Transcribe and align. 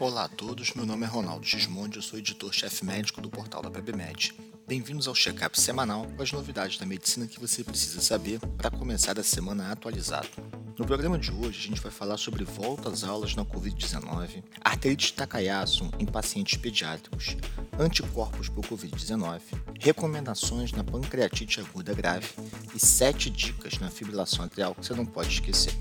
Olá 0.00 0.24
a 0.24 0.28
todos, 0.28 0.74
meu 0.74 0.84
nome 0.84 1.04
é 1.04 1.08
Ronaldo 1.08 1.46
Gismondi, 1.46 1.96
eu 1.96 2.02
sou 2.02 2.18
editor-chefe 2.18 2.84
médico 2.84 3.20
do 3.20 3.30
portal 3.30 3.62
da 3.62 3.70
PebMed. 3.70 4.34
Bem-vindos 4.66 5.06
ao 5.06 5.14
check-up 5.14 5.58
semanal 5.58 6.04
com 6.16 6.22
as 6.22 6.32
novidades 6.32 6.78
da 6.78 6.84
medicina 6.84 7.28
que 7.28 7.38
você 7.38 7.62
precisa 7.62 8.00
saber 8.00 8.40
para 8.58 8.72
começar 8.72 9.16
a 9.20 9.22
semana 9.22 9.70
atualizado. 9.70 10.28
No 10.76 10.84
programa 10.84 11.16
de 11.16 11.30
hoje, 11.30 11.60
a 11.60 11.68
gente 11.68 11.80
vai 11.80 11.92
falar 11.92 12.16
sobre 12.16 12.42
volta 12.42 12.88
às 12.88 13.04
aulas 13.04 13.36
na 13.36 13.44
Covid-19, 13.44 14.42
arterite 14.60 15.06
de 15.06 15.12
Takayasu 15.12 15.88
em 16.00 16.06
pacientes 16.06 16.58
pediátricos, 16.58 17.36
anticorpos 17.78 18.48
para 18.48 18.60
o 18.60 18.64
Covid-19, 18.64 19.42
recomendações 19.78 20.72
na 20.72 20.82
pancreatite 20.82 21.60
aguda 21.60 21.94
grave 21.94 22.28
e 22.74 22.80
7 22.80 23.30
dicas 23.30 23.78
na 23.78 23.88
fibrilação 23.90 24.44
atrial 24.44 24.74
que 24.74 24.84
você 24.84 24.92
não 24.92 25.06
pode 25.06 25.28
esquecer. 25.28 25.72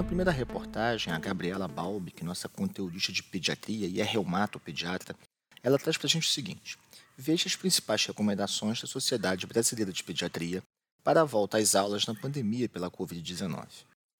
Na 0.00 0.04
primeira 0.04 0.30
reportagem, 0.30 1.12
a 1.12 1.18
Gabriela 1.18 1.68
Balbi, 1.68 2.10
que 2.10 2.22
é 2.22 2.26
nossa 2.26 2.48
conteudista 2.48 3.12
de 3.12 3.22
pediatria 3.22 3.86
e 3.86 4.00
é 4.00 4.02
reumatopediatra, 4.02 5.14
ela 5.62 5.78
traz 5.78 5.98
para 5.98 6.06
a 6.06 6.10
gente 6.10 6.26
o 6.26 6.30
seguinte: 6.30 6.78
veja 7.18 7.46
as 7.46 7.54
principais 7.54 8.06
recomendações 8.06 8.80
da 8.80 8.86
Sociedade 8.86 9.46
Brasileira 9.46 9.92
de 9.92 10.02
Pediatria 10.02 10.62
para 11.04 11.20
a 11.20 11.24
volta 11.24 11.58
às 11.58 11.74
aulas 11.74 12.06
na 12.06 12.14
pandemia 12.14 12.66
pela 12.66 12.90
Covid-19. 12.90 13.66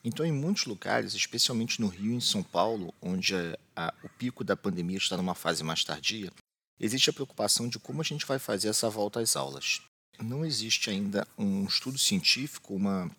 Então, 0.04 0.24
em 0.24 0.32
muitos 0.32 0.66
lugares, 0.66 1.14
especialmente 1.14 1.80
no 1.80 1.88
Rio 1.88 2.12
e 2.12 2.16
em 2.16 2.20
São 2.20 2.42
Paulo, 2.42 2.92
onde 3.00 3.34
a, 3.34 3.58
a, 3.74 3.94
o 4.04 4.08
pico 4.10 4.44
da 4.44 4.54
pandemia 4.54 4.98
está 4.98 5.16
numa 5.16 5.34
fase 5.34 5.64
mais 5.64 5.82
tardia, 5.82 6.30
existe 6.78 7.08
a 7.08 7.12
preocupação 7.14 7.70
de 7.70 7.78
como 7.78 8.02
a 8.02 8.04
gente 8.04 8.26
vai 8.26 8.38
fazer 8.38 8.68
essa 8.68 8.90
volta 8.90 9.20
às 9.20 9.34
aulas. 9.34 9.80
Não 10.18 10.44
existe 10.44 10.90
ainda 10.90 11.26
um 11.38 11.64
estudo 11.64 11.96
científico, 11.96 12.74
uma 12.74 13.10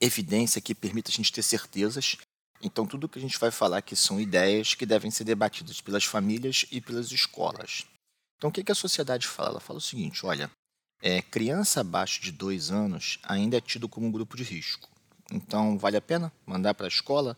evidência 0.00 0.60
que 0.60 0.74
permita 0.74 1.10
a 1.10 1.14
gente 1.14 1.32
ter 1.32 1.42
certezas 1.42 2.16
então, 2.62 2.86
tudo 2.86 3.08
que 3.08 3.18
a 3.18 3.22
gente 3.22 3.38
vai 3.38 3.50
falar 3.50 3.78
aqui 3.78 3.96
são 3.96 4.20
ideias 4.20 4.74
que 4.74 4.84
devem 4.84 5.10
ser 5.10 5.24
debatidas 5.24 5.80
pelas 5.80 6.04
famílias 6.04 6.66
e 6.70 6.80
pelas 6.80 7.10
escolas. 7.10 7.86
Então, 8.36 8.50
o 8.50 8.52
que, 8.52 8.62
que 8.62 8.72
a 8.72 8.74
sociedade 8.74 9.26
fala? 9.26 9.52
Ela 9.52 9.60
fala 9.60 9.78
o 9.78 9.82
seguinte: 9.82 10.26
olha, 10.26 10.50
é, 11.00 11.22
criança 11.22 11.80
abaixo 11.80 12.20
de 12.20 12.30
dois 12.30 12.70
anos 12.70 13.18
ainda 13.22 13.56
é 13.56 13.60
tido 13.60 13.88
como 13.88 14.06
um 14.06 14.12
grupo 14.12 14.36
de 14.36 14.42
risco. 14.42 14.88
Então, 15.32 15.78
vale 15.78 15.96
a 15.96 16.02
pena 16.02 16.30
mandar 16.44 16.74
para 16.74 16.86
a 16.86 16.88
escola? 16.88 17.36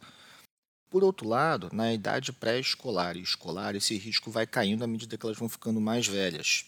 Por 0.90 1.05
outro 1.05 1.27
lado, 1.28 1.70
na 1.72 1.92
idade 1.92 2.33
pré-escolar 2.33 3.16
e 3.16 3.22
escolar, 3.22 3.74
esse 3.77 3.96
risco 3.96 4.30
vai 4.30 4.46
caindo 4.46 4.83
à 4.83 4.86
medida 4.86 5.16
que 5.16 5.24
elas 5.24 5.38
vão 5.38 5.48
ficando 5.48 5.80
mais 5.80 6.06
velhas. 6.06 6.66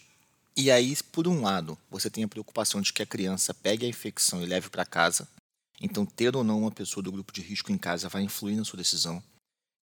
E 0.57 0.71
aí, 0.71 0.95
por 1.11 1.27
um 1.27 1.41
lado, 1.41 1.77
você 1.91 2.09
tem 2.09 2.23
a 2.23 2.27
preocupação 2.27 2.81
de 2.81 2.93
que 2.93 3.03
a 3.03 3.05
criança 3.05 3.53
pegue 3.53 3.85
a 3.85 3.89
infecção 3.89 4.41
e 4.41 4.45
leve 4.45 4.69
para 4.69 4.85
casa, 4.85 5.27
então, 5.81 6.05
ter 6.05 6.35
ou 6.35 6.43
não 6.43 6.61
uma 6.61 6.71
pessoa 6.71 7.03
do 7.03 7.11
grupo 7.11 7.33
de 7.33 7.41
risco 7.41 7.71
em 7.71 7.77
casa 7.77 8.09
vai 8.09 8.21
influir 8.21 8.55
na 8.55 8.65
sua 8.65 8.77
decisão. 8.77 9.21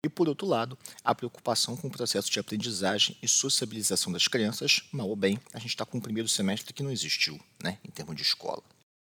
E, 0.05 0.09
por 0.09 0.27
outro 0.27 0.45
lado, 0.45 0.77
a 1.03 1.15
preocupação 1.15 1.77
com 1.77 1.87
o 1.87 1.91
processo 1.91 2.29
de 2.29 2.39
aprendizagem 2.39 3.15
e 3.21 3.27
sociabilização 3.27 4.11
das 4.11 4.27
crianças, 4.27 4.81
mal 4.91 5.07
ou 5.07 5.15
bem, 5.15 5.39
a 5.53 5.59
gente 5.59 5.69
está 5.69 5.85
com 5.85 5.97
um 5.97 6.01
primeiro 6.01 6.27
semestre 6.27 6.73
que 6.73 6.83
não 6.83 6.91
existiu, 6.91 7.39
né, 7.63 7.77
em 7.85 7.89
termos 7.89 8.15
de 8.15 8.21
escola. 8.21 8.61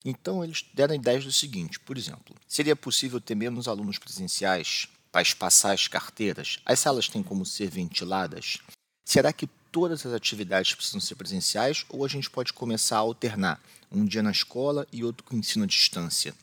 Então, 0.04 0.42
eles 0.42 0.64
deram 0.72 0.94
ideias 0.94 1.24
do 1.24 1.32
seguinte: 1.32 1.78
por 1.80 1.98
exemplo, 1.98 2.34
seria 2.46 2.74
possível 2.74 3.20
ter 3.20 3.34
menos 3.34 3.68
alunos 3.68 3.98
presenciais 3.98 4.88
para 5.12 5.20
espaçar 5.20 5.72
as 5.72 5.88
carteiras? 5.88 6.58
As 6.64 6.78
salas 6.78 7.08
têm 7.08 7.22
como 7.22 7.44
ser 7.44 7.68
ventiladas? 7.68 8.58
Será 9.04 9.32
que 9.32 9.48
todas 9.70 10.06
as 10.06 10.12
atividades 10.12 10.74
precisam 10.74 11.00
ser 11.00 11.16
presenciais 11.16 11.84
ou 11.90 12.04
a 12.04 12.08
gente 12.08 12.30
pode 12.30 12.52
começar 12.52 12.96
a 12.96 13.00
alternar 13.00 13.60
um 13.90 14.04
dia 14.04 14.22
na 14.22 14.30
escola 14.30 14.86
e 14.92 15.04
outro 15.04 15.24
com 15.24 15.36
ensino 15.36 15.64
à 15.64 15.66
distância? 15.66 16.34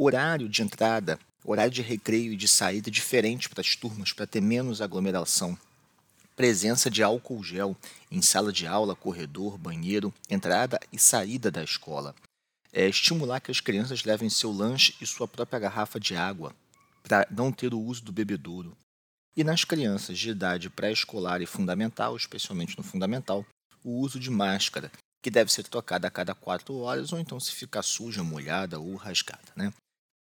Horário 0.00 0.48
de 0.48 0.62
entrada, 0.62 1.18
horário 1.44 1.72
de 1.72 1.82
recreio 1.82 2.32
e 2.32 2.36
de 2.36 2.46
saída 2.46 2.88
diferente 2.88 3.48
para 3.48 3.60
as 3.60 3.74
turmas, 3.74 4.12
para 4.12 4.28
ter 4.28 4.40
menos 4.40 4.80
aglomeração. 4.80 5.58
Presença 6.36 6.88
de 6.88 7.02
álcool 7.02 7.42
gel 7.42 7.76
em 8.08 8.22
sala 8.22 8.52
de 8.52 8.64
aula, 8.64 8.94
corredor, 8.94 9.58
banheiro, 9.58 10.14
entrada 10.30 10.78
e 10.92 10.98
saída 11.00 11.50
da 11.50 11.64
escola. 11.64 12.14
É, 12.72 12.88
estimular 12.88 13.40
que 13.40 13.50
as 13.50 13.60
crianças 13.60 14.04
levem 14.04 14.30
seu 14.30 14.52
lanche 14.52 14.94
e 15.00 15.06
sua 15.06 15.26
própria 15.26 15.58
garrafa 15.58 15.98
de 15.98 16.14
água, 16.14 16.54
para 17.02 17.26
não 17.28 17.50
ter 17.50 17.74
o 17.74 17.80
uso 17.80 18.04
do 18.04 18.12
bebedouro. 18.12 18.76
E 19.36 19.42
nas 19.42 19.64
crianças 19.64 20.16
de 20.16 20.30
idade 20.30 20.70
pré-escolar 20.70 21.42
e 21.42 21.46
fundamental, 21.46 22.16
especialmente 22.16 22.78
no 22.78 22.84
fundamental, 22.84 23.44
o 23.82 23.98
uso 23.98 24.20
de 24.20 24.30
máscara, 24.30 24.92
que 25.20 25.30
deve 25.30 25.52
ser 25.52 25.64
trocada 25.64 26.06
a 26.06 26.10
cada 26.10 26.36
quatro 26.36 26.76
horas, 26.78 27.12
ou 27.12 27.18
então 27.18 27.40
se 27.40 27.50
ficar 27.50 27.82
suja, 27.82 28.22
molhada 28.22 28.78
ou 28.78 28.94
rasgada. 28.94 29.52
Né? 29.56 29.72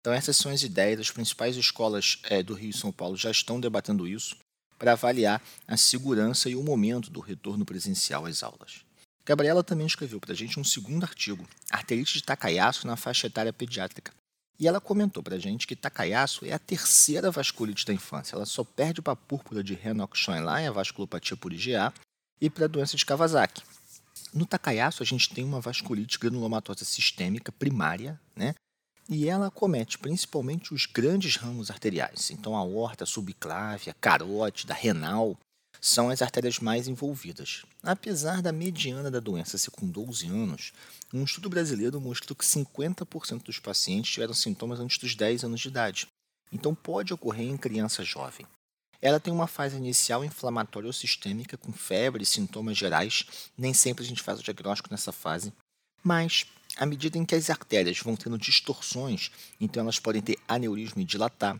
Então, 0.04 0.12
essas 0.12 0.36
são 0.36 0.52
as 0.52 0.62
ideias. 0.62 1.00
As 1.00 1.10
principais 1.10 1.56
escolas 1.56 2.18
é, 2.24 2.42
do 2.42 2.52
Rio 2.52 2.68
e 2.68 2.76
São 2.76 2.92
Paulo 2.92 3.16
já 3.16 3.30
estão 3.30 3.58
debatendo 3.58 4.06
isso 4.06 4.36
para 4.78 4.92
avaliar 4.92 5.42
a 5.66 5.78
segurança 5.78 6.50
e 6.50 6.54
o 6.54 6.62
momento 6.62 7.08
do 7.08 7.20
retorno 7.20 7.64
presencial 7.64 8.26
às 8.26 8.42
aulas. 8.42 8.84
Gabriela 9.24 9.64
também 9.64 9.86
escreveu 9.86 10.20
para 10.20 10.32
a 10.32 10.36
gente 10.36 10.60
um 10.60 10.64
segundo 10.64 11.04
artigo, 11.04 11.48
Arterite 11.70 12.12
de 12.12 12.22
Takayasu 12.22 12.86
na 12.86 12.96
faixa 12.96 13.28
etária 13.28 13.50
pediátrica. 13.50 14.12
E 14.60 14.68
ela 14.68 14.78
comentou 14.78 15.22
para 15.22 15.36
a 15.36 15.38
gente 15.38 15.66
que 15.66 15.74
Takayasu 15.74 16.44
é 16.44 16.52
a 16.52 16.58
terceira 16.58 17.30
vasculite 17.30 17.86
da 17.86 17.94
infância. 17.94 18.36
Ela 18.36 18.44
só 18.44 18.62
perde 18.62 19.00
para 19.00 19.14
a 19.14 19.16
púrpura 19.16 19.64
de 19.64 19.72
Renox-Scheinlein, 19.72 20.66
a 20.66 20.70
vasculopatia 20.70 21.34
por 21.34 21.50
IgA, 21.50 21.94
e 22.42 22.50
para 22.50 22.66
a 22.66 22.68
doença 22.68 22.94
de 22.94 23.06
Kawasaki. 23.06 23.62
No 24.34 24.44
Takayasu, 24.44 25.02
a 25.02 25.06
gente 25.06 25.32
tem 25.32 25.44
uma 25.44 25.62
vasculite 25.62 26.18
granulomatosa 26.18 26.84
sistêmica 26.84 27.50
primária, 27.50 28.20
né, 28.36 28.54
e 29.08 29.28
ela 29.28 29.48
acomete 29.48 29.98
principalmente 29.98 30.72
os 30.72 30.86
grandes 30.86 31.36
ramos 31.36 31.70
arteriais. 31.70 32.30
Então, 32.30 32.56
a 32.56 32.60
aorta, 32.60 33.04
subclávia, 33.04 33.94
carótida, 34.00 34.72
renal 34.72 35.36
são 35.80 36.08
as 36.08 36.22
artérias 36.22 36.58
mais 36.58 36.88
envolvidas. 36.88 37.62
Apesar 37.82 38.40
da 38.40 38.52
mediana 38.52 39.10
da 39.10 39.20
doença 39.20 39.58
ser 39.58 39.70
com 39.70 39.86
12 39.86 40.26
anos, 40.26 40.72
um 41.12 41.24
estudo 41.24 41.50
brasileiro 41.50 42.00
mostrou 42.00 42.34
que 42.34 42.44
50% 42.44 43.42
dos 43.42 43.58
pacientes 43.58 44.12
tiveram 44.12 44.32
sintomas 44.32 44.80
antes 44.80 44.98
dos 44.98 45.14
10 45.14 45.44
anos 45.44 45.60
de 45.60 45.68
idade. 45.68 46.06
Então, 46.50 46.74
pode 46.74 47.12
ocorrer 47.12 47.46
em 47.46 47.56
criança 47.56 48.02
jovem. 48.02 48.46
Ela 49.02 49.20
tem 49.20 49.30
uma 49.30 49.46
fase 49.46 49.76
inicial 49.76 50.24
inflamatória 50.24 50.86
ou 50.86 50.92
sistêmica, 50.92 51.58
com 51.58 51.70
febre 51.70 52.22
e 52.22 52.26
sintomas 52.26 52.78
gerais. 52.78 53.26
Nem 53.58 53.74
sempre 53.74 54.02
a 54.02 54.08
gente 54.08 54.22
faz 54.22 54.40
o 54.40 54.42
diagnóstico 54.42 54.88
nessa 54.90 55.12
fase, 55.12 55.52
mas 56.02 56.46
à 56.76 56.86
medida 56.86 57.18
em 57.18 57.24
que 57.24 57.34
as 57.34 57.50
artérias 57.50 57.98
vão 57.98 58.16
tendo 58.16 58.38
distorções, 58.38 59.30
então 59.60 59.82
elas 59.82 59.98
podem 59.98 60.22
ter 60.22 60.38
aneurisma 60.48 61.02
e 61.02 61.04
dilatar, 61.04 61.58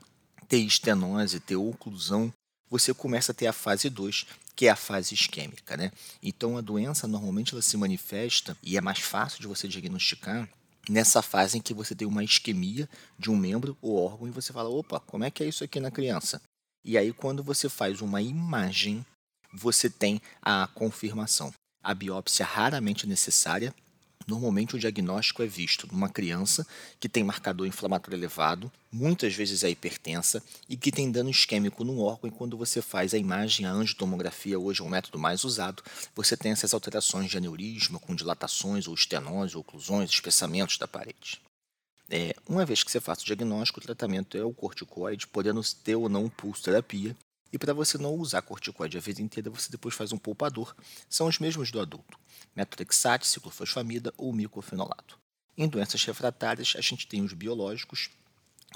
ter 0.48 0.58
estenose, 0.58 1.41
ter 1.41 1.56
oclusão, 1.56 2.32
você 2.69 2.92
começa 2.92 3.32
a 3.32 3.34
ter 3.34 3.47
a 3.47 3.53
fase 3.53 3.88
2, 3.88 4.26
que 4.56 4.66
é 4.66 4.70
a 4.70 4.76
fase 4.76 5.14
isquêmica. 5.14 5.76
Né? 5.76 5.92
Então 6.22 6.56
a 6.56 6.60
doença 6.60 7.06
normalmente 7.06 7.54
ela 7.54 7.62
se 7.62 7.76
manifesta 7.76 8.56
e 8.62 8.76
é 8.76 8.80
mais 8.80 8.98
fácil 8.98 9.41
de 9.41 9.47
você 9.47 9.69
diagnosticar 9.69 10.48
nessa 10.88 11.22
fase 11.22 11.56
em 11.56 11.60
que 11.60 11.72
você 11.72 11.94
tem 11.94 12.06
uma 12.06 12.24
isquemia 12.24 12.88
de 13.19 13.30
um 13.30 13.36
membro 13.36 13.76
ou 13.80 13.97
órgão 14.04 14.28
e 14.28 14.30
você 14.30 14.53
fala, 14.53 14.69
opa, 14.69 15.00
como 15.00 15.24
é 15.24 15.30
que 15.30 15.42
é 15.42 15.47
isso 15.47 15.64
aqui 15.64 15.80
na 15.80 15.91
criança? 15.91 16.42
E 16.84 16.98
aí 16.98 17.12
quando 17.12 17.42
você 17.42 17.69
faz 17.69 18.00
uma 18.00 18.20
imagem, 18.20 19.04
você 19.53 19.88
tem 19.88 20.20
a 20.42 20.66
confirmação. 20.66 21.53
A 21.82 21.94
biópsia 21.94 22.44
raramente 22.44 23.06
é 23.06 23.08
necessária, 23.08 23.74
Normalmente 24.26 24.74
o 24.74 24.78
diagnóstico 24.78 25.42
é 25.42 25.46
visto 25.46 25.86
numa 25.90 26.08
criança 26.08 26.66
que 26.98 27.08
tem 27.08 27.22
marcador 27.22 27.66
inflamatório 27.66 28.16
elevado, 28.16 28.72
muitas 28.90 29.34
vezes 29.34 29.62
é 29.62 29.70
hipertensa 29.70 30.42
e 30.68 30.76
que 30.76 30.90
tem 30.90 31.10
dano 31.10 31.28
isquêmico 31.28 31.84
no 31.84 32.00
órgão 32.00 32.28
e 32.28 32.32
quando 32.32 32.56
você 32.56 32.80
faz 32.80 33.12
a 33.12 33.18
imagem, 33.18 33.66
a 33.66 33.72
angiotomografia, 33.72 34.58
hoje 34.58 34.80
é 34.80 34.84
o 34.84 34.88
método 34.88 35.18
mais 35.18 35.44
usado, 35.44 35.82
você 36.14 36.36
tem 36.36 36.52
essas 36.52 36.72
alterações 36.72 37.30
de 37.30 37.36
aneurisma 37.36 37.98
com 37.98 38.14
dilatações 38.14 38.88
ou 38.88 38.94
estenose, 38.94 39.56
oclusões, 39.56 40.10
espessamentos 40.10 40.78
da 40.78 40.88
parede. 40.88 41.41
É, 42.09 42.34
uma 42.48 42.65
vez 42.65 42.82
que 42.82 42.91
você 42.91 43.00
faz 43.00 43.22
o 43.22 43.27
diagnóstico, 43.27 43.80
o 43.80 43.82
tratamento 43.82 44.36
é 44.36 44.44
o 44.44 44.53
corticoide, 44.53 45.27
podendo 45.27 45.60
ter 45.82 45.97
ou 45.97 46.09
não 46.09 46.28
pulso 46.28 46.62
terapia, 46.62 47.16
e 47.54 47.59
para 47.59 47.72
você 47.72 47.97
não 47.97 48.16
usar 48.16 48.42
corticoide 48.42 48.98
a 48.98 49.01
vida 49.01 49.22
inteira, 49.22 49.48
você 49.48 49.71
depois 49.71 49.95
faz 49.95 50.12
um 50.12 50.18
poupador. 50.18 50.74
São 51.09 51.28
os 51.28 51.39
mesmos 51.39 51.71
do 51.71 51.80
adulto. 51.80 52.18
Metrolexate, 52.54 53.28
ciclofosfamida 53.28 54.12
ou 54.18 54.33
micofenolato. 54.33 55.16
Em 55.56 55.68
doenças 55.68 56.04
refratárias, 56.04 56.74
a 56.77 56.80
gente 56.80 57.06
tem 57.06 57.22
os 57.22 57.33
biológicos, 57.33 58.10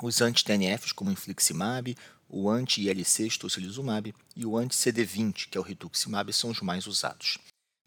os 0.01 0.21
anti-TNFs, 0.21 0.93
como 0.93 1.11
o 1.11 1.13
infliximab, 1.13 1.97
o 2.29 2.49
anti-ILC, 2.49 3.37
tocilizumab, 3.37 4.15
e 4.37 4.47
o 4.47 4.57
anti-CD20, 4.57 5.49
que 5.51 5.59
é 5.59 5.61
o 5.61 5.65
rituximab, 5.65 6.33
são 6.33 6.51
os 6.51 6.61
mais 6.61 6.87
usados. 6.87 7.37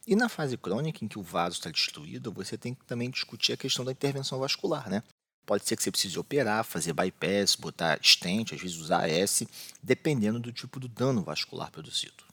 E 0.06 0.14
na 0.14 0.28
fase 0.28 0.58
crônica, 0.58 1.06
em 1.06 1.08
que 1.08 1.18
o 1.18 1.24
vaso 1.24 1.56
está 1.56 1.72
destruído, 1.72 2.34
você 2.34 2.58
tem 2.58 2.74
que 2.74 2.84
também 2.84 3.10
discutir 3.10 3.54
a 3.54 3.58
questão 3.58 3.86
da 3.86 3.94
intervenção 3.94 4.40
vascular, 4.40 4.90
né? 4.90 5.04
Pode 5.52 5.68
ser 5.68 5.76
que 5.76 5.84
você 5.84 5.92
precise 5.92 6.18
operar, 6.18 6.64
fazer 6.64 6.94
bypass, 6.94 7.56
botar 7.56 8.00
stent, 8.02 8.54
às 8.54 8.62
vezes 8.62 8.78
usar 8.78 9.04
AS, 9.04 9.44
dependendo 9.84 10.40
do 10.40 10.50
tipo 10.50 10.80
do 10.80 10.88
dano 10.88 11.22
vascular 11.22 11.70
produzido. 11.70 12.24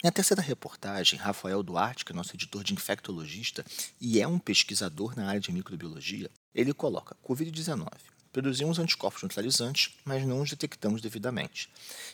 Na 0.00 0.12
terceira 0.12 0.40
reportagem, 0.40 1.18
Rafael 1.18 1.60
Duarte, 1.60 2.04
que 2.04 2.12
é 2.12 2.14
nosso 2.14 2.36
editor 2.36 2.62
de 2.62 2.72
infectologista 2.72 3.64
e 4.00 4.20
é 4.20 4.28
um 4.28 4.38
pesquisador 4.38 5.16
na 5.16 5.26
área 5.26 5.40
de 5.40 5.50
microbiologia, 5.50 6.30
ele 6.54 6.72
coloca 6.72 7.16
Covid-19. 7.28 7.88
Produzimos 8.32 8.78
anticorpos 8.78 9.20
neutralizantes, 9.20 9.90
mas 10.04 10.24
não 10.24 10.40
os 10.40 10.50
detectamos 10.50 11.02
devidamente. 11.02 11.68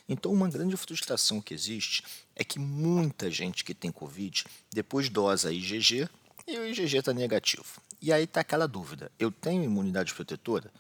Então, 0.09 0.33
uma 0.33 0.49
grande 0.49 0.79
frustração 0.79 1.43
que 1.43 1.53
existe 1.53 2.03
é 2.35 2.43
que 2.43 2.59
muita 2.59 3.31
gente 3.31 3.63
que 3.63 3.75
tem 3.75 3.93
Covid 3.93 4.45
depois 4.73 5.11
dosa 5.11 5.53
IgG 5.53 6.09
e 6.49 6.59
o 6.59 6.67
IgG 6.67 6.97
está 6.97 7.13
negativo. 7.13 7.83
E 8.01 8.13
aí 8.13 8.25
está 8.25 8.41
aquela 8.41 8.67
dúvida: 8.67 9.11
eu 9.19 9.31
tenho 9.31 9.63
imunidade 9.63 10.15
protetora? 10.15 10.71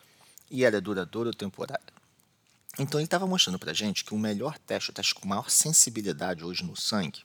E 0.50 0.64
ela 0.64 0.76
é 0.76 0.80
duradoura 0.80 1.28
ou 1.28 1.34
temporária? 1.34 1.92
Então 2.78 2.98
ele 3.00 3.06
estava 3.06 3.26
mostrando 3.26 3.58
para 3.58 3.72
a 3.72 3.74
gente 3.74 4.04
que 4.04 4.14
o 4.14 4.18
melhor 4.18 4.58
teste, 4.58 4.90
o 4.90 4.92
teste 4.92 5.14
com 5.14 5.28
maior 5.28 5.50
sensibilidade 5.50 6.44
hoje 6.44 6.64
no 6.64 6.76
sangue, 6.76 7.22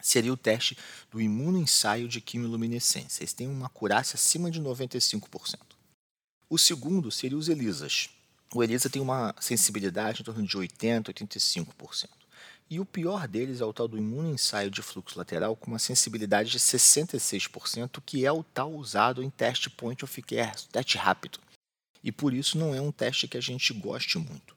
seria 0.00 0.32
o 0.32 0.36
teste 0.36 0.76
do 1.10 1.20
imunoensaio 1.20 2.08
de 2.08 2.20
quimiluminescência. 2.20 3.22
Eles 3.22 3.32
têm 3.32 3.48
uma 3.48 3.66
acurácia 3.66 4.16
acima 4.16 4.50
de 4.50 4.60
95%. 4.60 5.58
O 6.50 6.58
segundo 6.58 7.10
seria 7.10 7.38
os 7.38 7.48
ELISAs. 7.48 8.10
O 8.54 8.62
ELISA 8.62 8.90
tem 8.90 9.00
uma 9.00 9.34
sensibilidade 9.40 10.20
em 10.20 10.24
torno 10.24 10.46
de 10.46 10.56
80% 10.56 11.08
a 11.08 11.12
85%. 11.12 12.08
E 12.74 12.80
o 12.80 12.84
pior 12.84 13.28
deles 13.28 13.60
é 13.60 13.64
o 13.64 13.72
tal 13.72 13.86
do 13.86 13.96
imunoensaio 13.96 14.68
de 14.68 14.82
fluxo 14.82 15.16
lateral 15.16 15.54
com 15.54 15.68
uma 15.68 15.78
sensibilidade 15.78 16.50
de 16.50 16.58
66%, 16.58 18.02
que 18.04 18.26
é 18.26 18.32
o 18.32 18.42
tal 18.42 18.74
usado 18.74 19.22
em 19.22 19.30
teste 19.30 19.70
point 19.70 20.04
of 20.04 20.22
care, 20.22 20.60
teste 20.72 20.98
rápido. 20.98 21.38
E 22.02 22.10
por 22.10 22.34
isso 22.34 22.58
não 22.58 22.74
é 22.74 22.80
um 22.80 22.90
teste 22.90 23.28
que 23.28 23.36
a 23.36 23.40
gente 23.40 23.72
goste 23.72 24.18
muito. 24.18 24.56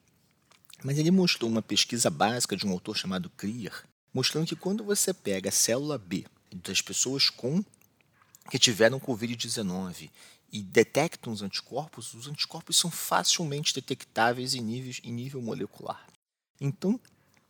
Mas 0.83 0.97
ele 0.97 1.11
mostrou 1.11 1.47
uma 1.47 1.61
pesquisa 1.61 2.09
básica 2.09 2.57
de 2.57 2.65
um 2.65 2.71
autor 2.71 2.97
chamado 2.97 3.29
Krier, 3.29 3.83
mostrando 4.11 4.47
que 4.47 4.55
quando 4.55 4.83
você 4.83 5.13
pega 5.13 5.49
a 5.49 5.51
célula 5.51 5.99
B 5.99 6.25
das 6.51 6.81
pessoas 6.81 7.29
com 7.29 7.63
que 8.49 8.57
tiveram 8.57 8.99
Covid-19 8.99 10.09
e 10.51 10.63
detectam 10.63 11.31
os 11.31 11.43
anticorpos, 11.43 12.15
os 12.15 12.25
anticorpos 12.25 12.77
são 12.77 12.89
facilmente 12.89 13.75
detectáveis 13.75 14.55
em, 14.55 14.61
níveis, 14.61 14.99
em 15.03 15.13
nível 15.13 15.39
molecular. 15.39 16.03
Então, 16.59 16.99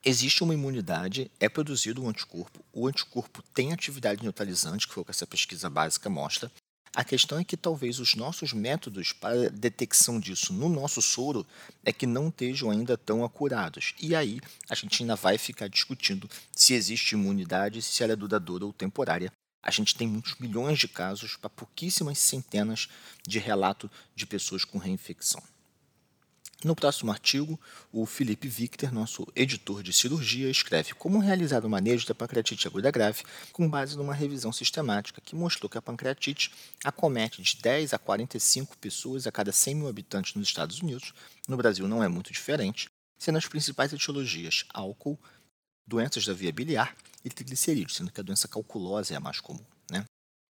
existe 0.08 0.42
uma 0.42 0.54
imunidade, 0.54 1.30
é 1.38 1.50
produzido 1.50 2.02
um 2.02 2.08
anticorpo, 2.08 2.64
o 2.72 2.88
anticorpo 2.88 3.44
tem 3.54 3.74
atividade 3.74 4.24
neutralizante, 4.24 4.88
que 4.88 4.94
foi 4.94 5.02
o 5.02 5.06
que 5.06 5.12
essa 5.12 5.28
pesquisa 5.28 5.70
básica 5.70 6.10
mostra, 6.10 6.50
a 6.96 7.04
questão 7.04 7.38
é 7.38 7.44
que 7.44 7.58
talvez 7.58 8.00
os 8.00 8.16
nossos 8.16 8.54
métodos 8.54 9.12
para 9.12 9.50
detecção 9.50 10.18
disso 10.20 10.54
no 10.54 10.70
nosso 10.70 11.02
soro 11.02 11.46
é 11.84 11.92
que 11.92 12.08
não 12.08 12.30
estejam 12.30 12.72
ainda 12.72 12.98
tão 12.98 13.24
acurados. 13.24 13.94
E 14.02 14.16
aí 14.16 14.40
a 14.70 14.74
gente 14.74 15.04
ainda 15.04 15.16
vai 15.16 15.38
ficar 15.38 15.68
discutindo 15.68 16.30
se 16.52 16.74
existe 16.74 17.12
imunidade, 17.12 17.82
se 17.82 18.02
ela 18.02 18.14
é 18.14 18.16
duradoura 18.16 18.66
ou 18.66 18.74
temporária. 18.74 19.32
A 19.62 19.70
gente 19.70 19.94
tem 19.94 20.08
muitos 20.08 20.36
milhões 20.40 20.80
de 20.80 20.88
casos 20.88 21.36
para 21.36 21.50
pouquíssimas 21.50 22.18
centenas 22.18 22.88
de 23.28 23.38
relatos 23.38 23.92
de 24.16 24.26
pessoas 24.26 24.64
com 24.64 24.78
reinfecção. 24.78 25.44
No 26.64 26.76
próximo 26.76 27.12
artigo, 27.12 27.60
o 27.92 28.04
Felipe 28.08 28.48
Victor, 28.48 28.92
nosso 28.92 29.28
editor 29.36 29.84
de 29.84 29.94
cirurgia, 29.94 30.50
escreve 30.50 30.96
como 30.96 31.20
realizar 31.20 31.64
o 31.64 31.70
manejo 31.70 32.08
da 32.08 32.16
pancreatite 32.16 32.68
aguda 32.68 32.90
grave 32.90 33.24
com 33.54 33.70
base 33.70 33.96
numa 33.96 34.14
revisão 34.14 34.52
sistemática 34.52 35.22
que 35.22 35.36
mostrou 35.36 35.70
que 35.70 35.78
a 35.78 35.82
pancreatite 35.84 36.52
acomete 36.84 37.44
de 37.44 37.58
10 37.58 37.94
a 37.94 38.00
45 38.00 38.76
pessoas 38.80 39.28
a 39.28 39.32
cada 39.32 39.52
100 39.52 39.76
mil 39.76 39.88
habitantes 39.88 40.34
nos 40.34 40.48
Estados 40.48 40.82
Unidos. 40.82 41.14
No 41.48 41.58
Brasil 41.58 41.88
não 41.88 42.04
é 42.04 42.08
muito 42.08 42.34
diferente, 42.34 42.90
sendo 43.20 43.38
as 43.38 43.46
principais 43.46 43.94
etiologias 43.94 44.66
álcool, 44.74 45.20
doenças 45.86 46.26
da 46.26 46.34
via 46.34 46.52
biliar 46.52 46.96
e 47.24 47.30
triglicerídeos, 47.30 47.96
sendo 47.96 48.12
que 48.12 48.20
a 48.20 48.24
doença 48.24 48.48
calculosa 48.48 49.14
é 49.14 49.18
a 49.18 49.20
mais 49.20 49.40
comum. 49.40 49.64
Né? 49.92 50.04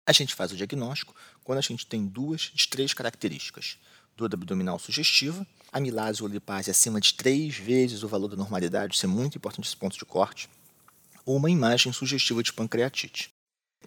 A 0.08 0.12
gente 0.12 0.36
faz 0.36 0.52
o 0.52 0.56
diagnóstico 0.56 1.16
quando 1.44 1.58
a 1.58 1.62
gente 1.62 1.88
tem 1.88 2.06
duas 2.06 2.52
de 2.54 2.68
três 2.68 2.94
características 2.94 3.80
dor 4.16 4.34
abdominal 4.34 4.80
sugestiva, 4.80 5.46
amilase 5.76 6.24
ou 6.24 6.30
lipase 6.30 6.72
acima 6.72 7.02
de 7.02 7.14
três 7.14 7.58
vezes 7.58 8.02
o 8.02 8.08
valor 8.08 8.30
da 8.30 8.38
normalidade, 8.38 8.96
isso 8.96 9.06
é 9.06 9.10
muito 9.10 9.38
importante 9.38 9.68
esse 9.68 9.76
ponto 9.76 9.98
de 9.98 10.06
corte, 10.06 10.50
ou 11.26 11.36
uma 11.36 11.52
imagem 11.52 11.92
sugestiva 11.92 12.42
de 12.42 12.54
pancreatite. 12.54 13.30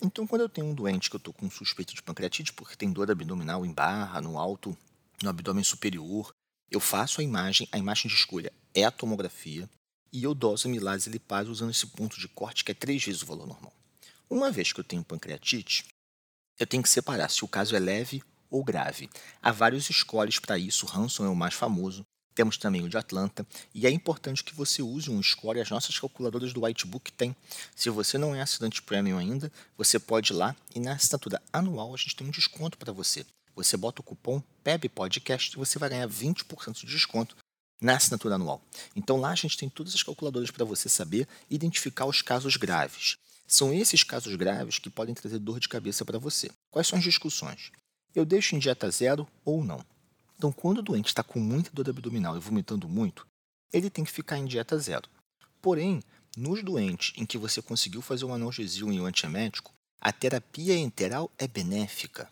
Então, 0.02 0.26
quando 0.26 0.42
eu 0.42 0.50
tenho 0.50 0.66
um 0.66 0.74
doente 0.74 1.08
que 1.08 1.16
eu 1.16 1.18
estou 1.18 1.32
com 1.32 1.50
suspeita 1.50 1.94
de 1.94 2.02
pancreatite, 2.02 2.52
porque 2.52 2.76
tem 2.76 2.92
dor 2.92 3.10
abdominal 3.10 3.64
em 3.64 3.72
barra, 3.72 4.20
no 4.20 4.38
alto, 4.38 4.76
no 5.22 5.30
abdômen 5.30 5.64
superior, 5.64 6.30
eu 6.70 6.78
faço 6.78 7.22
a 7.22 7.24
imagem, 7.24 7.66
a 7.72 7.78
imagem 7.78 8.08
de 8.08 8.14
escolha 8.14 8.52
é 8.74 8.84
a 8.84 8.90
tomografia, 8.90 9.68
e 10.12 10.22
eu 10.22 10.34
doso 10.34 10.68
amilase 10.68 11.08
e 11.08 11.12
lipase 11.12 11.48
usando 11.48 11.70
esse 11.70 11.86
ponto 11.86 12.20
de 12.20 12.28
corte 12.28 12.64
que 12.64 12.70
é 12.70 12.74
três 12.74 13.02
vezes 13.02 13.22
o 13.22 13.26
valor 13.26 13.46
normal. 13.46 13.72
Uma 14.28 14.50
vez 14.50 14.74
que 14.74 14.80
eu 14.80 14.84
tenho 14.84 15.02
pancreatite, 15.02 15.86
eu 16.58 16.66
tenho 16.66 16.82
que 16.82 16.88
separar 16.90 17.30
se 17.30 17.42
o 17.46 17.48
caso 17.48 17.74
é 17.74 17.78
leve 17.78 18.22
ou 18.50 18.64
grave. 18.64 19.10
Há 19.42 19.52
vários 19.52 19.86
scores 19.86 20.38
para 20.38 20.58
isso, 20.58 20.86
Hanson 20.94 21.26
é 21.26 21.28
o 21.28 21.36
mais 21.36 21.54
famoso. 21.54 22.04
Temos 22.34 22.56
também 22.56 22.84
o 22.84 22.88
de 22.88 22.96
Atlanta, 22.96 23.44
e 23.74 23.84
é 23.84 23.90
importante 23.90 24.44
que 24.44 24.54
você 24.54 24.80
use 24.80 25.10
um 25.10 25.20
score, 25.20 25.60
as 25.60 25.70
nossas 25.70 25.98
calculadoras 25.98 26.52
do 26.52 26.64
Whitebook 26.64 27.10
têm. 27.12 27.34
Se 27.74 27.90
você 27.90 28.16
não 28.16 28.32
é 28.32 28.40
assinante 28.40 28.80
premium 28.80 29.18
ainda, 29.18 29.50
você 29.76 29.98
pode 29.98 30.32
ir 30.32 30.36
lá 30.36 30.54
e 30.72 30.78
na 30.78 30.92
assinatura 30.92 31.42
anual 31.52 31.92
a 31.92 31.96
gente 31.96 32.14
tem 32.14 32.26
um 32.26 32.30
desconto 32.30 32.78
para 32.78 32.92
você. 32.92 33.26
Você 33.56 33.76
bota 33.76 34.00
o 34.00 34.04
cupom 34.04 34.40
PEBPODCAST 34.62 35.54
e 35.54 35.56
você 35.56 35.80
vai 35.80 35.88
ganhar 35.88 36.08
20% 36.08 36.74
de 36.74 36.86
desconto 36.86 37.36
na 37.80 37.96
assinatura 37.96 38.36
anual. 38.36 38.62
Então 38.94 39.16
lá 39.16 39.30
a 39.30 39.34
gente 39.34 39.56
tem 39.56 39.68
todas 39.68 39.94
as 39.94 40.02
calculadoras 40.04 40.52
para 40.52 40.64
você 40.64 40.88
saber 40.88 41.26
identificar 41.50 42.06
os 42.06 42.22
casos 42.22 42.56
graves. 42.56 43.16
São 43.48 43.72
esses 43.72 44.04
casos 44.04 44.36
graves 44.36 44.78
que 44.78 44.90
podem 44.90 45.14
trazer 45.14 45.38
dor 45.38 45.58
de 45.58 45.68
cabeça 45.68 46.04
para 46.04 46.18
você. 46.18 46.50
Quais 46.70 46.86
são 46.86 46.98
as 46.98 47.04
discussões? 47.04 47.72
Eu 48.14 48.24
deixo 48.24 48.54
em 48.54 48.58
dieta 48.58 48.90
zero 48.90 49.26
ou 49.44 49.64
não. 49.64 49.84
Então, 50.36 50.52
quando 50.52 50.78
o 50.78 50.82
doente 50.82 51.08
está 51.08 51.22
com 51.22 51.40
muita 51.40 51.70
dor 51.72 51.88
abdominal 51.88 52.36
e 52.36 52.40
vomitando 52.40 52.88
muito, 52.88 53.26
ele 53.72 53.90
tem 53.90 54.04
que 54.04 54.12
ficar 54.12 54.38
em 54.38 54.46
dieta 54.46 54.78
zero. 54.78 55.08
Porém, 55.60 56.02
nos 56.36 56.62
doentes 56.62 57.12
em 57.16 57.26
que 57.26 57.36
você 57.36 57.60
conseguiu 57.60 58.00
fazer 58.00 58.24
um 58.24 58.32
analgesia 58.32 58.86
e 58.86 59.00
um 59.00 59.06
antiemético, 59.06 59.72
a 60.00 60.12
terapia 60.12 60.76
enteral 60.76 61.30
é 61.36 61.48
benéfica. 61.48 62.30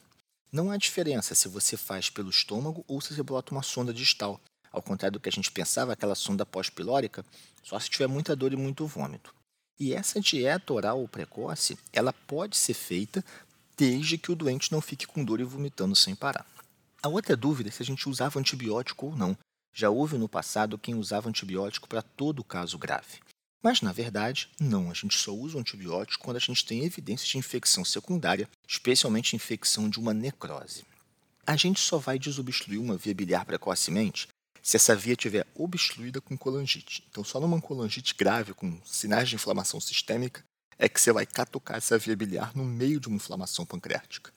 Não 0.52 0.70
há 0.70 0.76
diferença 0.76 1.34
se 1.34 1.48
você 1.48 1.76
faz 1.76 2.08
pelo 2.08 2.30
estômago 2.30 2.84
ou 2.86 3.00
se 3.00 3.14
você 3.14 3.22
bota 3.22 3.52
uma 3.52 3.62
sonda 3.62 3.92
distal. 3.92 4.40
Ao 4.70 4.80
contrário 4.80 5.14
do 5.14 5.20
que 5.20 5.28
a 5.28 5.32
gente 5.32 5.50
pensava, 5.50 5.92
aquela 5.92 6.14
sonda 6.14 6.46
pós-pilórica, 6.46 7.24
só 7.62 7.78
se 7.80 7.90
tiver 7.90 8.06
muita 8.06 8.36
dor 8.36 8.52
e 8.52 8.56
muito 8.56 8.86
vômito. 8.86 9.34
E 9.78 9.92
essa 9.92 10.20
dieta 10.20 10.72
oral 10.72 11.06
precoce, 11.08 11.76
ela 11.92 12.12
pode 12.12 12.56
ser 12.56 12.74
feita 12.74 13.24
desde 13.76 14.16
que 14.16 14.32
o 14.32 14.36
doente 14.36 14.72
não 14.72 14.80
fique 14.80 15.06
com 15.06 15.24
dor 15.24 15.40
e 15.40 15.44
vomitando 15.44 15.94
sem 15.94 16.14
parar. 16.14 16.46
A 17.02 17.08
outra 17.08 17.36
dúvida 17.36 17.68
é 17.68 17.72
se 17.72 17.82
a 17.82 17.86
gente 17.86 18.08
usava 18.08 18.40
antibiótico 18.40 19.06
ou 19.06 19.16
não. 19.16 19.36
Já 19.72 19.90
houve 19.90 20.16
no 20.16 20.28
passado 20.28 20.78
quem 20.78 20.94
usava 20.94 21.28
antibiótico 21.28 21.86
para 21.86 22.02
todo 22.02 22.42
caso 22.42 22.78
grave. 22.78 23.20
Mas, 23.62 23.80
na 23.82 23.92
verdade, 23.92 24.48
não. 24.58 24.90
A 24.90 24.94
gente 24.94 25.18
só 25.18 25.32
usa 25.32 25.56
o 25.56 25.60
antibiótico 25.60 26.24
quando 26.24 26.36
a 26.36 26.40
gente 26.40 26.64
tem 26.64 26.84
evidência 26.84 27.26
de 27.26 27.36
infecção 27.36 27.84
secundária, 27.84 28.48
especialmente 28.66 29.36
infecção 29.36 29.90
de 29.90 29.98
uma 29.98 30.14
necrose. 30.14 30.84
A 31.46 31.56
gente 31.56 31.80
só 31.80 31.98
vai 31.98 32.18
desobstruir 32.18 32.80
uma 32.80 32.96
via 32.96 33.14
biliar 33.14 33.44
precocemente 33.44 34.28
se 34.62 34.76
essa 34.76 34.96
via 34.96 35.12
estiver 35.12 35.46
obstruída 35.54 36.20
com 36.20 36.36
colangite. 36.36 37.04
Então, 37.08 37.22
só 37.22 37.38
numa 37.38 37.60
colangite 37.60 38.14
grave, 38.16 38.52
com 38.52 38.80
sinais 38.84 39.28
de 39.28 39.36
inflamação 39.36 39.80
sistêmica, 39.80 40.42
é 40.78 40.88
que 40.88 41.00
você 41.00 41.12
vai 41.12 41.26
catucar 41.26 41.76
essa 41.76 41.98
via 41.98 42.16
biliar 42.16 42.54
no 42.54 42.64
meio 42.64 43.00
de 43.00 43.08
uma 43.08 43.16
inflamação 43.16 43.64
pancreática. 43.64 44.32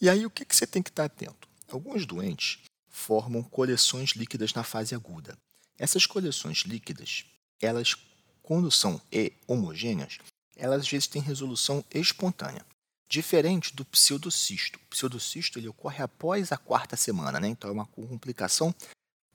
E 0.00 0.08
aí 0.08 0.24
o 0.26 0.30
que, 0.30 0.44
que 0.44 0.54
você 0.54 0.66
tem 0.66 0.82
que 0.82 0.90
estar 0.90 1.04
atento? 1.04 1.48
Alguns 1.68 2.06
doentes 2.06 2.58
formam 2.88 3.42
coleções 3.42 4.10
líquidas 4.10 4.52
na 4.52 4.62
fase 4.62 4.94
aguda. 4.94 5.36
Essas 5.78 6.06
coleções 6.06 6.58
líquidas, 6.58 7.24
elas, 7.60 7.96
quando 8.42 8.70
são 8.70 9.00
homogêneas, 9.46 10.18
elas 10.56 10.82
às 10.82 10.88
vezes 10.88 11.06
têm 11.06 11.22
resolução 11.22 11.84
espontânea. 11.92 12.64
Diferente 13.08 13.74
do 13.74 13.84
pseudocisto. 13.84 14.78
O 14.78 14.88
pseudocisto 14.90 15.58
ele 15.58 15.68
ocorre 15.68 16.02
após 16.02 16.52
a 16.52 16.56
quarta 16.56 16.96
semana, 16.96 17.40
né? 17.40 17.48
então 17.48 17.70
é 17.70 17.72
uma 17.72 17.86
complicação 17.86 18.74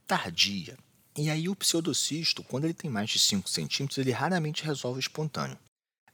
tardia. 0.05 0.77
E 1.15 1.29
aí 1.29 1.49
o 1.49 1.55
pseudocisto, 1.55 2.43
quando 2.43 2.65
ele 2.65 2.73
tem 2.73 2.89
mais 2.89 3.09
de 3.09 3.19
5 3.19 3.49
centímetros, 3.49 3.97
ele 3.97 4.11
raramente 4.11 4.63
resolve 4.63 4.99
espontâneo. 4.99 5.57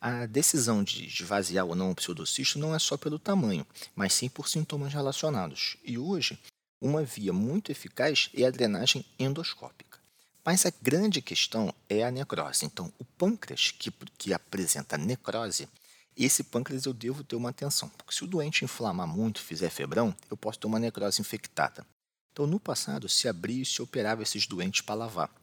A 0.05 0.25
decisão 0.25 0.83
de 0.83 1.05
esvaziar 1.05 1.65
ou 1.65 1.75
não 1.75 1.89
o 1.89 1.95
pseudocisto 1.95 2.59
não 2.59 2.75
é 2.75 2.79
só 2.79 2.97
pelo 2.97 3.17
tamanho, 3.17 3.65
mas 3.95 4.11
sim 4.13 4.27
por 4.27 4.49
sintomas 4.49 4.91
relacionados. 4.91 5.77
E 5.81 5.97
hoje, 5.97 6.37
uma 6.81 7.05
via 7.05 7.31
muito 7.31 7.71
eficaz 7.71 8.29
é 8.33 8.43
a 8.43 8.51
drenagem 8.51 9.05
endoscópica. 9.17 9.97
Mas 10.43 10.65
a 10.65 10.73
grande 10.81 11.21
questão 11.21 11.73
é 11.87 12.03
a 12.03 12.11
necrose. 12.11 12.65
Então, 12.65 12.91
o 12.99 13.05
pâncreas 13.05 13.71
que, 13.71 13.89
que 14.17 14.33
apresenta 14.33 14.97
necrose, 14.97 15.69
esse 16.17 16.43
pâncreas 16.43 16.83
eu 16.83 16.93
devo 16.93 17.23
ter 17.23 17.37
uma 17.37 17.51
atenção, 17.51 17.87
porque 17.87 18.13
se 18.13 18.25
o 18.25 18.27
doente 18.27 18.65
inflamar 18.65 19.07
muito, 19.07 19.39
fizer 19.39 19.69
febrão, 19.69 20.13
eu 20.29 20.35
posso 20.35 20.59
ter 20.59 20.67
uma 20.67 20.79
necrose 20.79 21.21
infectada. 21.21 21.87
Então, 22.33 22.45
no 22.45 22.59
passado, 22.59 23.07
se 23.07 23.29
abria 23.29 23.63
e 23.63 23.65
se 23.65 23.81
operava 23.81 24.21
esses 24.21 24.47
doentes 24.47 24.81
para 24.81 24.95
lavar. 24.95 25.33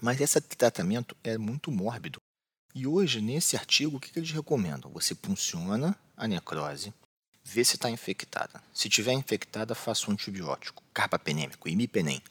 Mas 0.00 0.20
esse 0.20 0.40
tratamento 0.40 1.16
é 1.22 1.38
muito 1.38 1.70
mórbido 1.70 2.20
E 2.74 2.86
hoje, 2.86 3.20
nesse 3.20 3.54
artigo, 3.54 3.98
o 3.98 4.00
que 4.00 4.18
eles 4.18 4.30
recomendam? 4.30 4.90
Você 4.92 5.14
punciona 5.14 5.94
a 6.16 6.26
necrose, 6.26 6.92
vê 7.44 7.62
se 7.62 7.76
está 7.76 7.90
infectada. 7.90 8.62
Se 8.72 8.88
tiver 8.88 9.12
infectada, 9.12 9.74
faça 9.74 10.08
um 10.08 10.14
antibiótico, 10.14 10.82
carbapenêmico, 10.94 11.68
imipenem, 11.68 12.22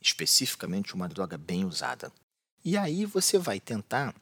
especificamente 0.00 0.94
uma 0.94 1.08
droga 1.08 1.36
bem 1.36 1.64
usada. 1.64 2.12
E 2.64 2.76
aí 2.76 3.04
você 3.04 3.36
vai 3.36 3.58
tentar, 3.58 4.14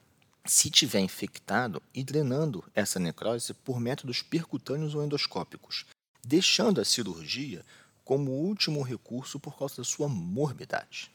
se 0.43 0.71
tiver 0.71 1.01
infectado, 1.01 1.83
ir 1.93 2.03
drenando 2.03 2.63
essa 2.73 2.99
necrose 2.99 3.53
por 3.53 3.79
métodos 3.79 4.23
percutâneos 4.23 4.95
ou 4.95 5.03
endoscópicos, 5.03 5.85
deixando 6.25 6.81
a 6.81 6.85
cirurgia 6.85 7.63
como 8.03 8.31
último 8.31 8.81
recurso 8.81 9.39
por 9.39 9.55
causa 9.55 9.77
da 9.77 9.83
sua 9.83 10.07
morbidade. 10.09 11.11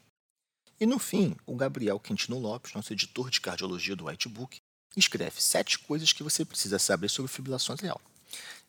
E 0.84 0.86
no 0.86 0.98
fim, 0.98 1.34
o 1.46 1.56
Gabriel 1.56 1.98
Quintino 1.98 2.38
Lopes, 2.38 2.74
nosso 2.74 2.92
editor 2.92 3.30
de 3.30 3.40
cardiologia 3.40 3.96
do 3.96 4.04
Whitebook, 4.04 4.60
escreve 4.94 5.40
sete 5.40 5.78
coisas 5.78 6.12
que 6.12 6.22
você 6.22 6.44
precisa 6.44 6.78
saber 6.78 7.08
sobre 7.08 7.32
fibrilação 7.32 7.74
atrial. 7.74 7.98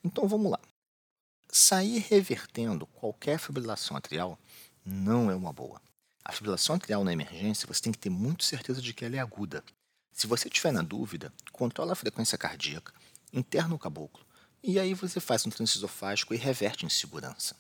Então 0.02 0.26
vamos 0.26 0.50
lá. 0.50 0.60
Sair 1.52 2.00
revertendo 2.08 2.86
qualquer 2.86 3.38
fibrilação 3.38 3.98
atrial 3.98 4.40
não 4.86 5.30
é 5.30 5.36
uma 5.36 5.52
boa. 5.52 5.82
A 6.24 6.32
fibrilação 6.32 6.78
atrial 6.78 7.04
na 7.04 7.12
emergência 7.12 7.68
você 7.68 7.82
tem 7.82 7.92
que 7.92 8.00
ter 8.00 8.10
muito 8.10 8.46
certeza 8.46 8.82
de 8.82 8.94
que 8.94 9.04
ela 9.04 9.18
é 9.18 9.20
aguda. 9.20 9.62
Se 10.14 10.26
você 10.26 10.50
tiver 10.50 10.72
na 10.72 10.82
dúvida, 10.82 11.34
controla 11.52 11.92
a 11.92 11.98
frequência 11.98 12.38
cardíaca, 12.38 12.94
interna 13.34 13.76
o 13.76 13.80
caboclo 13.80 14.26
e 14.64 14.80
aí 14.80 14.94
você 14.94 15.20
faz 15.20 15.46
um 15.46 15.50
transisofágico 15.50 16.34
e 16.34 16.38
reverte 16.38 16.86
em 16.86 16.90
segurança. 16.90 17.58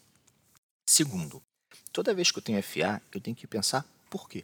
Segundo, 0.87 1.43
toda 1.91 2.15
vez 2.15 2.31
que 2.31 2.39
eu 2.39 2.41
tenho 2.41 2.63
FA, 2.63 3.01
eu 3.11 3.19
tenho 3.19 3.35
que 3.35 3.45
pensar 3.45 3.85
por 4.15 4.29
quê. 4.29 4.43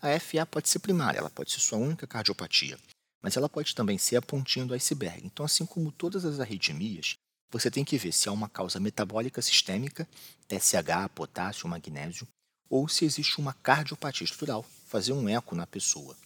A 0.00 0.18
FA 0.20 0.46
pode 0.46 0.68
ser 0.68 0.78
primária, 0.78 1.18
ela 1.18 1.28
pode 1.28 1.50
ser 1.50 1.58
sua 1.58 1.76
única 1.76 2.06
cardiopatia, 2.06 2.78
mas 3.20 3.36
ela 3.36 3.48
pode 3.48 3.74
também 3.74 3.98
ser 3.98 4.14
a 4.14 4.22
pontinha 4.22 4.64
do 4.64 4.74
iceberg. 4.74 5.26
Então, 5.26 5.44
assim 5.44 5.66
como 5.66 5.90
todas 5.90 6.24
as 6.24 6.38
arritmias, 6.38 7.16
você 7.50 7.68
tem 7.68 7.84
que 7.84 7.98
ver 7.98 8.12
se 8.12 8.28
há 8.28 8.32
uma 8.32 8.48
causa 8.48 8.78
metabólica 8.78 9.42
sistêmica, 9.42 10.08
TSH, 10.46 11.08
potássio, 11.16 11.68
magnésio, 11.68 12.28
ou 12.70 12.86
se 12.86 13.04
existe 13.04 13.40
uma 13.40 13.54
cardiopatia 13.54 14.24
estrutural, 14.24 14.64
fazer 14.86 15.12
um 15.12 15.28
eco 15.28 15.56
na 15.56 15.66
pessoa. 15.66 16.16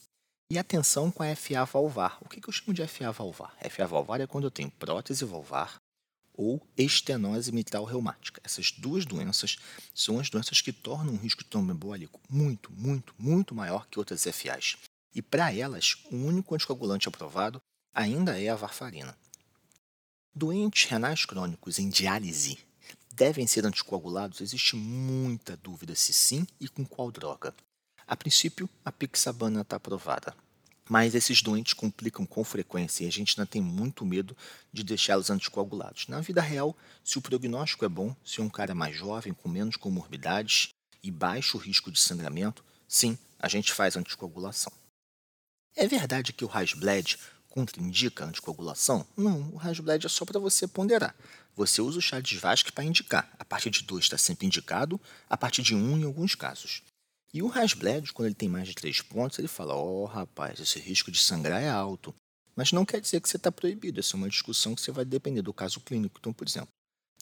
E 0.51 0.59
atenção 0.59 1.11
com 1.11 1.23
a 1.23 1.35
FA 1.35 1.65
valvar. 1.65 2.19
O 2.21 2.29
que 2.29 2.47
eu 2.47 2.53
chamo 2.53 2.75
de 2.75 2.87
FA 2.87 3.11
valvar? 3.11 3.57
FA 3.71 3.87
valvar 3.87 4.21
é 4.21 4.27
quando 4.27 4.45
eu 4.45 4.51
tenho 4.51 4.71
prótese 4.73 5.25
valvar 5.25 5.82
ou 6.35 6.67
estenose 6.77 7.53
mitral 7.53 7.85
reumática. 7.85 8.41
Essas 8.45 8.71
duas 8.73 9.05
doenças 9.05 9.57
são 9.95 10.19
as 10.19 10.31
doenças 10.31 10.61
que 10.61 10.73
tornam 10.73 11.15
o 11.15 11.19
risco 11.19 11.43
de 11.43 11.51
trombembólico 11.51 12.21
muito, 12.29 12.73
muito, 12.73 13.15
muito 13.19 13.55
maior 13.55 13.87
que 13.89 13.99
outras 13.99 14.25
FAs. 14.25 14.77
E 15.15 15.21
para 15.21 15.53
elas, 15.55 15.97
o 16.11 16.17
único 16.17 16.55
anticoagulante 16.55 17.09
aprovado 17.09 17.61
ainda 17.95 18.41
é 18.41 18.49
a 18.49 18.57
varfarina. 18.57 19.17
Doentes 20.35 20.89
renais 20.89 21.27
crônicos 21.27 21.79
em 21.79 21.91
diálise 21.91 22.59
devem 23.13 23.47
ser 23.47 23.67
anticoagulados? 23.67 24.41
Existe 24.41 24.77
muita 24.77 25.57
dúvida 25.57 25.95
se 25.95 26.13
sim 26.13 26.47
e 26.59 26.69
com 26.69 26.85
qual 26.85 27.11
droga. 27.11 27.55
A 28.07 28.17
princípio, 28.17 28.69
a 28.85 28.91
pixabana 28.91 29.61
está 29.61 29.77
aprovada, 29.77 30.35
mas 30.93 31.15
esses 31.15 31.41
doentes 31.41 31.73
complicam 31.73 32.27
com 32.27 32.45
frequência 32.45 33.05
e 33.05 33.07
a 33.07 33.11
gente 33.11 33.41
ainda 33.41 33.51
tem 33.51 33.63
muito 33.63 34.05
medo 34.05 34.37
de 34.71 34.85
deixá-los 34.85 35.31
anticoagulados. 35.31 36.07
Na 36.07 36.21
vida 36.21 36.43
real, 36.43 36.77
se 37.03 37.17
o 37.17 37.23
prognóstico 37.23 37.87
é 37.87 37.89
bom, 37.89 38.15
se 38.23 38.43
é 38.43 38.45
um 38.45 38.51
cara 38.51 38.75
mais 38.75 38.95
jovem, 38.95 39.33
com 39.33 39.49
menos 39.49 39.77
comorbidades 39.77 40.69
e 41.03 41.11
baixo 41.11 41.57
risco 41.57 41.91
de 41.91 41.99
sangramento, 41.99 42.63
sim, 42.87 43.17
a 43.39 43.49
gente 43.49 43.73
faz 43.73 43.97
anticoagulação. 43.97 44.71
É 45.75 45.89
verdade 45.89 46.35
que 46.35 46.45
o 46.45 46.49
Rasbled 46.49 47.19
contraindica 47.49 48.27
a 48.27 48.29
anticoagulação? 48.29 49.07
Não, 49.17 49.49
o 49.51 49.57
Rasbled 49.57 50.05
é 50.05 50.11
só 50.11 50.27
para 50.27 50.39
você 50.39 50.69
ponderar. 50.69 51.17
Você 51.57 51.81
usa 51.81 52.01
o 52.01 52.03
chá 52.03 52.21
de 52.21 52.37
Vasque 52.37 52.71
para 52.71 52.85
indicar. 52.85 53.35
A 53.39 53.47
partir 53.47 53.71
de 53.71 53.83
2 53.83 54.05
está 54.05 54.19
sempre 54.19 54.47
indicado, 54.47 55.01
a 55.31 55.39
partir 55.39 55.63
de 55.63 55.75
1 55.75 55.79
um, 55.79 55.99
em 55.99 56.05
alguns 56.05 56.35
casos. 56.35 56.83
E 57.35 57.43
o 57.43 57.47
Rasbled, 57.47 58.13
quando 58.13 58.27
ele 58.27 58.35
tem 58.35 58.49
mais 58.49 58.69
de 58.69 58.75
3 58.75 59.01
pontos, 59.03 59.39
ele 59.39 59.49
fala: 59.49 59.75
Ó, 59.75 60.03
oh, 60.03 60.05
rapaz, 60.05 60.61
esse 60.61 60.79
risco 60.79 61.11
de 61.11 61.19
sangrar 61.19 61.63
é 61.63 61.69
alto. 61.69 62.15
Mas 62.55 62.73
não 62.73 62.85
quer 62.85 63.01
dizer 63.01 63.21
que 63.21 63.29
você 63.29 63.39
está 63.39 63.51
proibido. 63.51 64.01
Essa 64.01 64.17
é 64.17 64.19
uma 64.19 64.29
discussão 64.29 64.75
que 64.75 64.83
você 64.83 64.93
vai 64.93 65.05
depender 65.05 65.41
do 65.41 65.55
caso 65.55 65.81
clínico. 65.81 66.19
Então, 66.21 66.33
por 66.33 66.47
exemplo, 66.47 66.69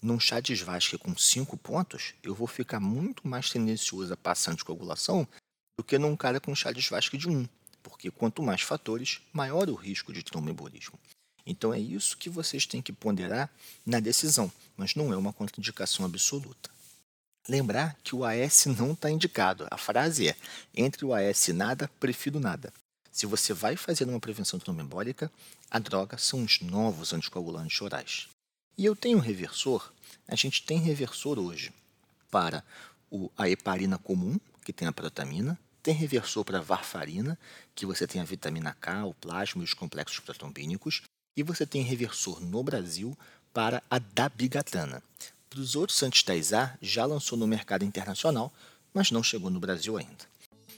num 0.03 0.19
chá 0.19 0.41
de 0.41 0.53
Svasca 0.53 0.99
com 0.99 1.17
5 1.17 1.57
pontos, 1.59 2.15
eu 2.23 2.35
vou 2.35 2.49
ficar 2.49 2.81
muito 2.81 3.29
mais 3.29 3.49
tendencioso 3.51 4.13
a 4.13 4.17
passar 4.17 4.53
anticoagulação 4.53 5.27
do 5.79 5.85
que 5.85 5.99
num 5.99 6.17
cara 6.17 6.41
com 6.41 6.55
chá 6.55 6.73
de 6.73 6.81
Svasca 6.81 7.17
de 7.17 7.29
1. 7.29 7.33
Um 7.33 7.49
porque 7.83 8.11
quanto 8.11 8.43
mais 8.43 8.63
fatores, 8.63 9.21
maior 9.33 9.69
o 9.69 9.75
risco 9.75 10.13
de 10.13 10.23
tromboembolismo. 10.23 10.99
Então 11.47 11.73
é 11.73 11.81
isso 11.81 12.17
que 12.17 12.31
vocês 12.31 12.67
têm 12.67 12.83
que 12.83 12.93
ponderar 12.93 13.51
na 13.85 13.99
decisão, 13.99 14.53
mas 14.77 14.95
não 14.95 15.13
é 15.13 15.17
uma 15.17 15.33
contraindicação 15.33 16.05
absoluta. 16.05 16.71
Lembrar 17.51 17.97
que 18.05 18.15
o 18.15 18.25
AS 18.25 18.67
não 18.67 18.93
está 18.93 19.11
indicado. 19.11 19.67
A 19.73 19.77
frase 19.77 20.29
é: 20.29 20.37
entre 20.73 21.05
o 21.05 21.13
AS 21.13 21.49
e 21.49 21.53
nada, 21.53 21.91
prefiro 21.99 22.39
nada. 22.39 22.73
Se 23.11 23.27
você 23.27 23.53
vai 23.53 23.75
fazer 23.75 24.09
uma 24.09 24.21
prevenção 24.21 24.61
tromboembólica, 24.61 25.29
a 25.69 25.81
droga 25.81 26.17
são 26.17 26.45
os 26.45 26.61
novos 26.61 27.13
anticoagulantes 27.13 27.81
orais. 27.81 28.29
E 28.79 28.85
eu 28.85 28.95
tenho 28.95 29.19
um 29.19 29.21
reversor, 29.21 29.93
a 30.29 30.37
gente 30.37 30.63
tem 30.63 30.79
reversor 30.79 31.41
hoje 31.41 31.73
para 32.31 32.63
a 33.37 33.51
heparina 33.51 33.99
comum, 33.99 34.39
que 34.65 34.73
tem 34.73 34.87
a 34.87 34.93
protamina, 34.93 35.59
tem 35.83 35.93
reversor 35.93 36.45
para 36.45 36.61
varfarina, 36.61 37.37
que 37.75 37.85
você 37.85 38.07
tem 38.07 38.21
a 38.21 38.25
vitamina 38.25 38.77
K, 38.81 39.07
o 39.07 39.15
plasma 39.15 39.63
e 39.63 39.65
os 39.65 39.75
complexos 39.75 40.21
protombínicos. 40.21 41.03
E 41.37 41.43
você 41.43 41.67
tem 41.67 41.83
reversor 41.83 42.41
no 42.41 42.63
Brasil 42.63 43.19
para 43.53 43.83
a 43.91 43.99
dabigatana. 43.99 45.03
Para 45.51 45.61
os 45.61 45.75
outros 45.75 46.01
antitesar, 46.05 46.79
já 46.81 47.05
lançou 47.05 47.37
no 47.37 47.45
mercado 47.45 47.85
internacional, 47.85 48.53
mas 48.95 49.11
não 49.11 49.21
chegou 49.21 49.51
no 49.51 49.59
Brasil 49.59 49.99
ainda. 49.99 50.31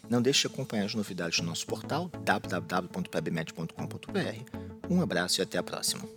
Não 0.08 0.22
deixe 0.22 0.48
de 0.48 0.54
acompanhar 0.54 0.86
as 0.86 0.94
novidades 0.94 1.40
no 1.40 1.46
nosso 1.46 1.66
portal 1.66 2.10
www.pebmed.com.br. 2.24 4.88
Um 4.88 5.02
abraço 5.02 5.40
e 5.40 5.42
até 5.42 5.58
a 5.58 5.62
próxima. 5.62 6.08